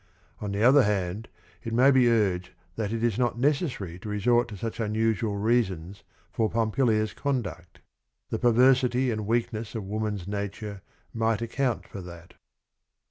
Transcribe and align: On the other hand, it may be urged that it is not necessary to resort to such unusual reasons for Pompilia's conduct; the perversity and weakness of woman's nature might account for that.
On 0.39 0.51
the 0.51 0.63
other 0.63 0.81
hand, 0.81 1.27
it 1.63 1.75
may 1.75 1.91
be 1.91 2.09
urged 2.09 2.53
that 2.75 2.91
it 2.91 3.03
is 3.03 3.19
not 3.19 3.37
necessary 3.37 3.99
to 3.99 4.09
resort 4.09 4.47
to 4.47 4.57
such 4.57 4.79
unusual 4.79 5.37
reasons 5.37 6.01
for 6.31 6.49
Pompilia's 6.49 7.13
conduct; 7.13 7.81
the 8.31 8.39
perversity 8.39 9.11
and 9.11 9.27
weakness 9.27 9.75
of 9.75 9.83
woman's 9.83 10.27
nature 10.27 10.81
might 11.13 11.43
account 11.43 11.87
for 11.87 12.01
that. 12.01 12.33